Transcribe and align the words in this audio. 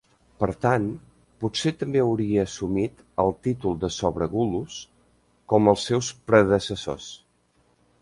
Per 0.43 0.47
tant, 0.63 0.85
potser 1.43 1.73
també 1.81 2.01
hauria 2.05 2.47
assumit 2.49 3.05
el 3.25 3.31
títol 3.49 3.79
de 3.85 3.93
"subregulus" 3.99 4.81
com 5.55 5.73
els 5.75 5.89
seus 5.93 6.13
predecessors. 6.33 7.17